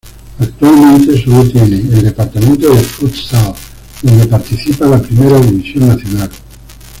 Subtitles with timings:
[0.39, 3.53] Actualmente solo tiene el departamento de futsal,
[4.01, 6.31] donde participa la primera división nacional.